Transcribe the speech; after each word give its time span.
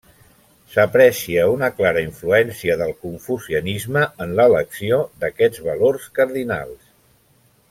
S'aprecia 0.75 1.43
una 1.55 1.69
clara 1.81 2.01
influència 2.05 2.79
del 2.81 2.95
confucianisme 3.03 4.09
en 4.27 4.35
l'elecció 4.41 5.01
d'aquests 5.25 5.65
valors 5.71 6.13
cardinals. 6.21 6.93